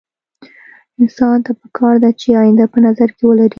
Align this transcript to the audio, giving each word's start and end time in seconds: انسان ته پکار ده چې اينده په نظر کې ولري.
انسان 1.01 1.37
ته 1.45 1.51
پکار 1.61 1.95
ده 2.03 2.09
چې 2.19 2.27
اينده 2.41 2.65
په 2.73 2.79
نظر 2.85 3.09
کې 3.15 3.23
ولري. 3.25 3.49